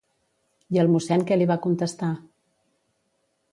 [0.77, 2.11] I el mossèn què li va contestar?